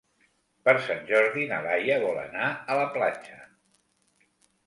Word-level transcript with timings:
Per 0.67 0.73
Sant 0.85 1.03
Jordi 1.09 1.43
na 1.51 1.59
Laia 1.65 1.99
vol 2.05 2.17
anar 2.23 2.47
a 2.55 2.79
la 2.79 2.87
platja. 2.97 3.37